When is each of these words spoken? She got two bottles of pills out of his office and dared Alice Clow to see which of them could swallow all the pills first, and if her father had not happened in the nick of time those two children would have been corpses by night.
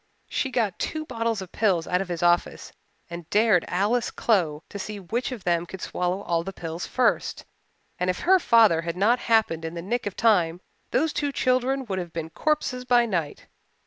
She 0.27 0.49
got 0.49 0.79
two 0.79 1.05
bottles 1.05 1.43
of 1.43 1.51
pills 1.51 1.85
out 1.87 2.01
of 2.01 2.07
his 2.07 2.23
office 2.23 2.71
and 3.07 3.29
dared 3.29 3.65
Alice 3.67 4.09
Clow 4.09 4.63
to 4.69 4.79
see 4.79 4.99
which 4.99 5.31
of 5.31 5.43
them 5.43 5.67
could 5.67 5.79
swallow 5.79 6.23
all 6.23 6.43
the 6.43 6.51
pills 6.51 6.87
first, 6.87 7.45
and 7.99 8.09
if 8.09 8.21
her 8.21 8.39
father 8.39 8.81
had 8.81 8.97
not 8.97 9.19
happened 9.19 9.63
in 9.63 9.75
the 9.75 9.81
nick 9.83 10.07
of 10.07 10.15
time 10.15 10.59
those 10.89 11.13
two 11.13 11.31
children 11.31 11.85
would 11.85 11.99
have 11.99 12.13
been 12.13 12.31
corpses 12.31 12.83
by 12.83 13.05
night. 13.05 13.45